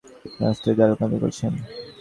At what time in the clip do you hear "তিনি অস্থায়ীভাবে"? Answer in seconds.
0.23-0.79